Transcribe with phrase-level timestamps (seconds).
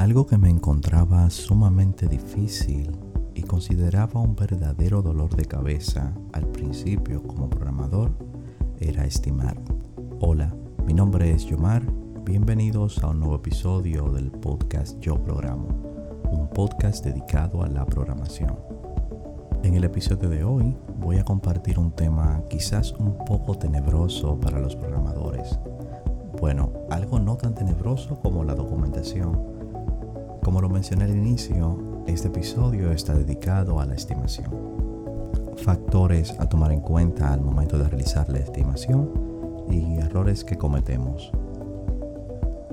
[0.00, 2.90] Algo que me encontraba sumamente difícil
[3.34, 8.10] y consideraba un verdadero dolor de cabeza al principio como programador
[8.78, 9.60] era estimar.
[10.20, 10.54] Hola,
[10.86, 11.82] mi nombre es Yomar,
[12.24, 15.68] bienvenidos a un nuevo episodio del podcast Yo Programo,
[16.32, 18.58] un podcast dedicado a la programación.
[19.62, 24.60] En el episodio de hoy voy a compartir un tema quizás un poco tenebroso para
[24.60, 25.58] los programadores.
[26.40, 29.59] Bueno, algo no tan tenebroso como la documentación
[30.42, 34.50] como lo mencioné al inicio, este episodio está dedicado a la estimación.
[35.56, 39.10] Factores a tomar en cuenta al momento de realizar la estimación
[39.70, 41.30] y errores que cometemos.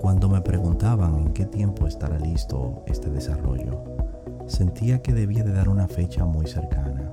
[0.00, 3.84] Cuando me preguntaban en qué tiempo estará listo este desarrollo,
[4.46, 7.12] sentía que debía de dar una fecha muy cercana,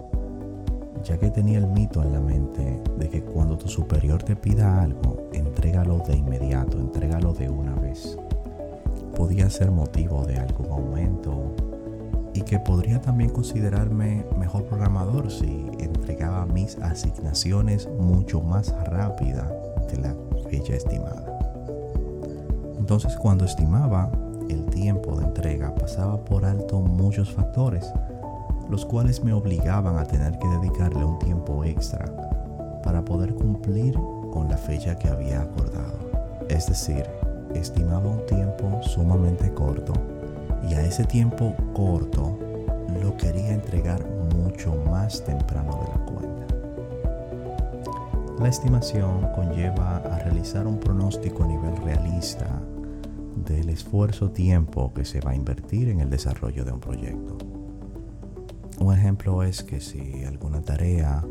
[1.03, 4.81] ya que tenía el mito en la mente de que cuando tu superior te pida
[4.81, 8.17] algo, entrégalo de inmediato, entrégalo de una vez
[9.17, 11.55] podía ser motivo de algún aumento
[12.35, 19.51] y que podría también considerarme mejor programador si entregaba mis asignaciones mucho más rápida
[19.89, 20.15] de la
[20.51, 21.25] fecha estimada.
[22.77, 24.11] Entonces cuando estimaba
[24.49, 27.91] el tiempo de entrega pasaba por alto muchos factores,
[28.69, 32.05] los cuales me obligaban a tener que dedicarle un tiempo extra
[32.83, 33.95] para poder cumplir
[34.31, 35.97] con la fecha que había acordado.
[36.49, 37.03] Es decir,
[37.53, 39.93] estimaba un tiempo sumamente corto
[40.69, 42.37] y a ese tiempo corto
[43.01, 46.47] lo quería entregar mucho más temprano de la cuenta.
[48.39, 52.61] La estimación conlleva a realizar un pronóstico a nivel realista
[53.45, 57.37] del esfuerzo tiempo que se va a invertir en el desarrollo de un proyecto.
[58.79, 61.23] Un ejemplo es que si alguna tarea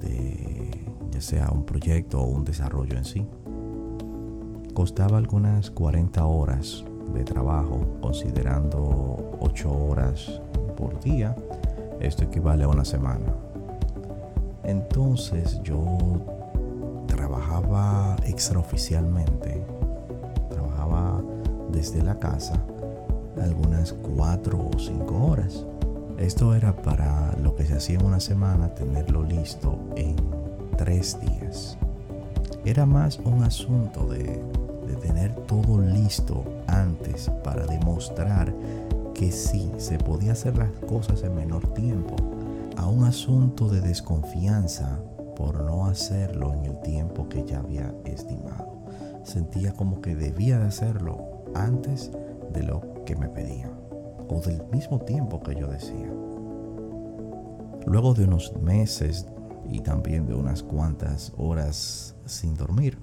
[0.00, 3.26] de ya sea un proyecto o un desarrollo en sí
[4.74, 10.40] costaba algunas 40 horas de trabajo, considerando 8 horas
[10.76, 11.36] por día.
[12.00, 13.24] Esto equivale a una semana.
[14.64, 15.80] Entonces yo
[17.06, 19.64] trabajaba extraoficialmente,
[20.50, 21.22] trabajaba
[21.70, 22.60] desde la casa
[23.40, 25.64] algunas 4 o 5 horas.
[26.18, 30.16] Esto era para lo que se hacía en una semana, tenerlo listo en
[30.76, 31.78] 3 días.
[32.64, 34.40] Era más un asunto de
[34.96, 38.54] tener todo listo antes para demostrar
[39.14, 42.16] que sí se podía hacer las cosas en menor tiempo,
[42.76, 44.98] a un asunto de desconfianza
[45.36, 48.74] por no hacerlo en el tiempo que ya había estimado.
[49.22, 52.10] Sentía como que debía de hacerlo antes
[52.52, 53.70] de lo que me pedían
[54.28, 56.10] o del mismo tiempo que yo decía.
[57.86, 59.26] Luego de unos meses
[59.70, 62.98] y también de unas cuantas horas sin dormir,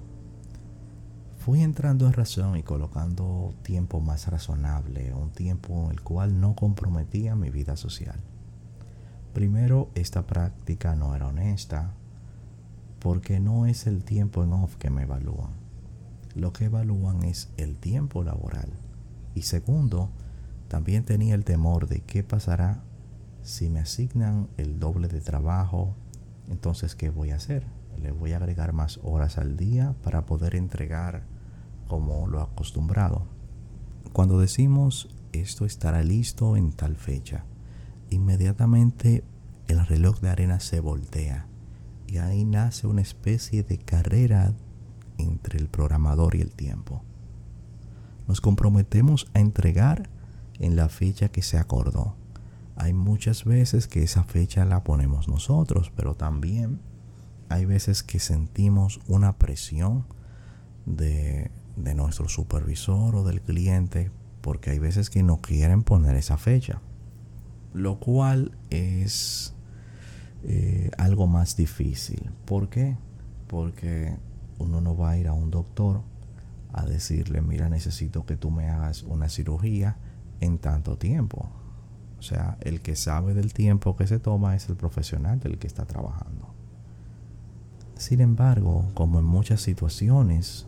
[1.42, 6.54] fui entrando en razón y colocando tiempo más razonable, un tiempo en el cual no
[6.54, 8.20] comprometía mi vida social.
[9.34, 11.94] Primero, esta práctica no era honesta,
[13.00, 15.50] porque no es el tiempo en off que me evalúan.
[16.36, 18.68] Lo que evalúan es el tiempo laboral.
[19.34, 20.10] Y segundo,
[20.68, 22.84] también tenía el temor de qué pasará
[23.42, 25.96] si me asignan el doble de trabajo,
[26.48, 27.66] entonces ¿qué voy a hacer?
[28.00, 31.22] le voy a agregar más horas al día para poder entregar
[31.92, 33.26] como lo acostumbrado.
[34.14, 37.44] Cuando decimos esto estará listo en tal fecha,
[38.08, 39.24] inmediatamente
[39.68, 41.48] el reloj de arena se voltea
[42.06, 44.54] y ahí nace una especie de carrera
[45.18, 47.02] entre el programador y el tiempo.
[48.26, 50.08] Nos comprometemos a entregar
[50.60, 52.16] en la fecha que se acordó.
[52.74, 56.80] Hay muchas veces que esa fecha la ponemos nosotros, pero también
[57.50, 60.06] hay veces que sentimos una presión
[60.86, 64.10] de, nuestro supervisor o del cliente
[64.42, 66.80] porque hay veces que no quieren poner esa fecha.
[67.72, 69.54] Lo cual es
[70.42, 72.30] eh, algo más difícil.
[72.44, 72.96] ¿Por qué?
[73.46, 74.16] Porque
[74.58, 76.02] uno no va a ir a un doctor
[76.72, 79.96] a decirle, mira, necesito que tú me hagas una cirugía
[80.40, 81.48] en tanto tiempo.
[82.18, 85.66] O sea, el que sabe del tiempo que se toma es el profesional del que
[85.66, 86.52] está trabajando.
[87.96, 90.66] Sin embargo, como en muchas situaciones,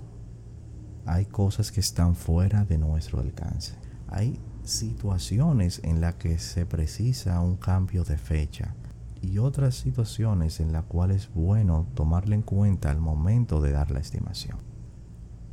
[1.06, 3.74] hay cosas que están fuera de nuestro alcance.
[4.08, 8.74] Hay situaciones en las que se precisa un cambio de fecha
[9.20, 13.90] y otras situaciones en las cuales es bueno tomarle en cuenta al momento de dar
[13.90, 14.58] la estimación.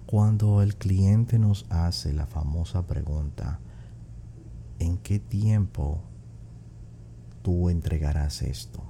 [0.05, 3.59] Cuando el cliente nos hace la famosa pregunta,
[4.79, 6.01] ¿en qué tiempo
[7.41, 8.83] tú entregarás esto?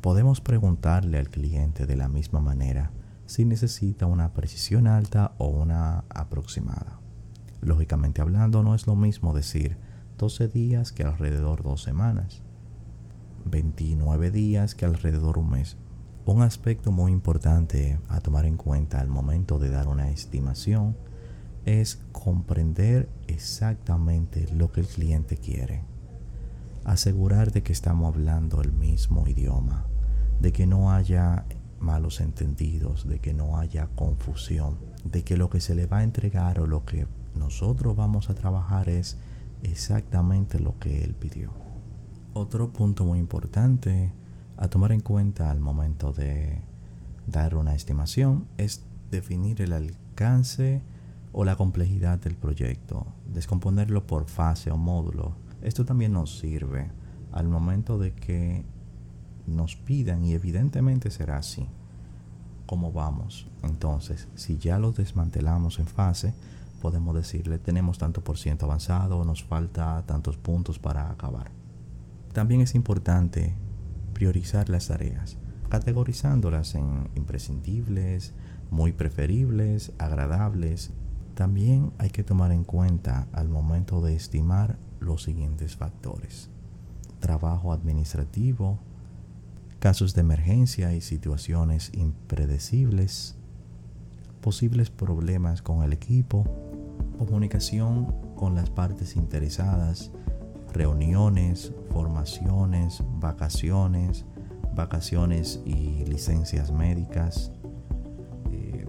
[0.00, 2.90] Podemos preguntarle al cliente de la misma manera
[3.26, 7.00] si necesita una precisión alta o una aproximada.
[7.60, 9.76] Lógicamente hablando, no es lo mismo decir
[10.18, 12.42] 12 días que alrededor dos semanas,
[13.44, 15.76] 29 días que alrededor un mes.
[16.24, 20.96] Un aspecto muy importante a tomar en cuenta al momento de dar una estimación
[21.64, 25.82] es comprender exactamente lo que el cliente quiere.
[26.84, 29.86] Asegurar de que estamos hablando el mismo idioma,
[30.40, 31.44] de que no haya
[31.80, 36.04] malos entendidos, de que no haya confusión, de que lo que se le va a
[36.04, 39.18] entregar o lo que nosotros vamos a trabajar es
[39.62, 41.50] exactamente lo que él pidió.
[42.32, 44.12] Otro punto muy importante
[44.56, 46.60] a tomar en cuenta al momento de
[47.26, 50.82] dar una estimación es definir el alcance
[51.32, 55.36] o la complejidad del proyecto, descomponerlo por fase o módulo.
[55.62, 56.90] Esto también nos sirve
[57.32, 58.64] al momento de que
[59.46, 61.68] nos pidan y evidentemente será así
[62.66, 63.46] como vamos.
[63.62, 66.34] Entonces, si ya lo desmantelamos en fase,
[66.82, 71.50] podemos decirle tenemos tanto por ciento avanzado, nos falta tantos puntos para acabar.
[72.32, 73.54] También es importante
[74.12, 75.38] priorizar las tareas,
[75.70, 78.34] categorizándolas en imprescindibles,
[78.70, 80.92] muy preferibles, agradables.
[81.34, 86.50] También hay que tomar en cuenta al momento de estimar los siguientes factores.
[87.20, 88.78] Trabajo administrativo,
[89.86, 93.36] casos de emergencia y situaciones impredecibles,
[94.40, 96.42] posibles problemas con el equipo,
[97.18, 100.10] comunicación con las partes interesadas,
[100.72, 104.24] reuniones, formaciones, vacaciones,
[104.74, 107.52] vacaciones y licencias médicas,
[108.50, 108.88] eh,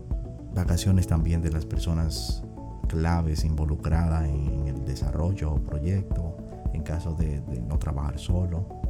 [0.56, 2.42] vacaciones también de las personas
[2.88, 6.38] claves involucradas en el desarrollo o proyecto
[6.74, 8.87] en caso de no trabajar solo,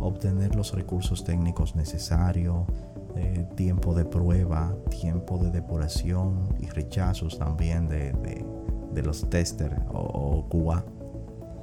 [0.00, 2.64] obtener los recursos técnicos necesarios,
[3.16, 8.44] eh, tiempo de prueba, tiempo de depuración y rechazos también de,
[9.02, 10.84] los testers o, QA,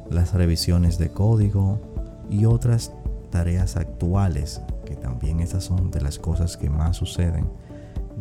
[0.09, 1.79] las revisiones de código
[2.29, 2.91] y otras
[3.29, 7.49] tareas actuales, que también esas son de las cosas que más suceden,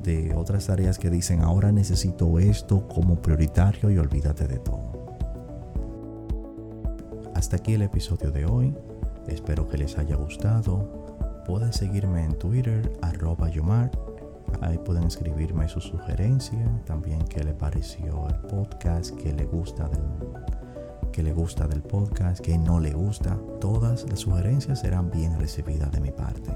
[0.02, 5.16] de otras tareas que dicen ahora necesito esto como prioritario y olvídate de todo.
[7.34, 8.74] Hasta aquí el episodio de hoy.
[9.28, 11.06] Espero que les haya gustado
[11.46, 13.90] pueden seguirme en Twitter, arroba Yomar.
[14.60, 20.02] Ahí pueden escribirme su sugerencia, también qué le pareció el podcast, qué le gusta del,
[21.12, 23.38] qué le gusta del podcast, qué no le gusta.
[23.60, 26.50] Todas las sugerencias serán bien recibidas de mi parte.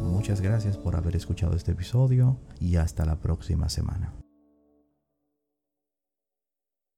[0.00, 4.23] Muchas gracias por haber escuchado este episodio y hasta la próxima semana.